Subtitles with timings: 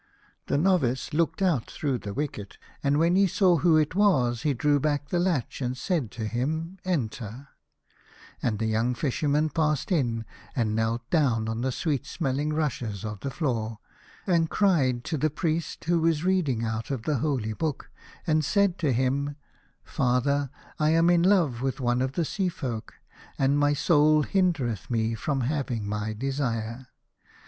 [0.47, 4.51] The novice looked out through the wicket, and when he saw who it was, he
[4.55, 8.41] drew back the latch and said to him," Enter." 6 9 A House of Pomegranates.
[8.41, 10.25] And the young Fisherman passed in,
[10.55, 13.77] and knelt down on the sweet smelling rushes of the floor,
[14.25, 17.91] and cried to the Priest who was reading out of the Holy Book
[18.25, 19.35] and said to him,"
[19.83, 20.49] Father,
[20.79, 22.95] I am in love with one of the Sea folk,
[23.37, 26.87] and my soul hindereth me from having my desire.